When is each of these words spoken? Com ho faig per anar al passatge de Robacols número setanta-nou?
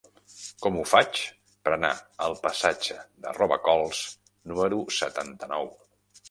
Com 0.65 0.77
ho 0.77 0.85
faig 0.91 1.19
per 1.67 1.73
anar 1.75 1.91
al 2.27 2.37
passatge 2.45 2.97
de 3.27 3.35
Robacols 3.37 4.01
número 4.53 4.83
setanta-nou? 4.97 5.71